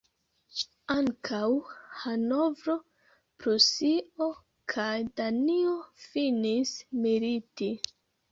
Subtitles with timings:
[0.93, 1.41] Ankaŭ
[2.03, 2.75] Hanovro,
[3.43, 4.29] Prusio
[4.73, 5.75] kaj Danio
[6.07, 6.73] finis
[7.05, 7.71] militi.